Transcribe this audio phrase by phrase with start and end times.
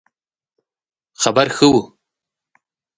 [1.21, 1.81] خبر ښه وو